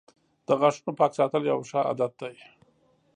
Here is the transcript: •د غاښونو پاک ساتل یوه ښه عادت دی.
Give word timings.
•د 0.47 0.49
غاښونو 0.59 0.91
پاک 0.99 1.11
ساتل 1.19 1.41
یوه 1.51 1.63
ښه 1.69 1.79
عادت 1.87 2.11
دی. 2.21 2.35